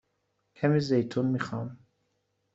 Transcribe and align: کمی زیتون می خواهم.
کمی 0.55 0.79
زیتون 0.79 1.25
می 1.25 1.39
خواهم. 1.39 1.77